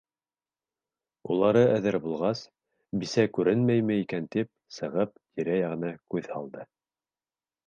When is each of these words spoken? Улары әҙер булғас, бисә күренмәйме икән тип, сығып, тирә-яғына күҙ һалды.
Улары 1.33 1.61
әҙер 1.73 1.97
булғас, 2.05 2.41
бисә 3.03 3.27
күренмәйме 3.39 3.99
икән 4.05 4.27
тип, 4.37 4.51
сығып, 4.79 5.15
тирә-яғына 5.37 5.95
күҙ 6.17 6.33
һалды. 6.37 6.67